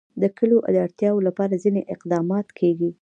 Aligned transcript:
د 0.21 0.23
کلیو 0.37 0.59
د 0.73 0.77
اړتیاوو 0.85 1.25
لپاره 1.27 1.61
ځینې 1.63 1.81
اقدامات 1.93 2.47
کېږي. 2.59 2.91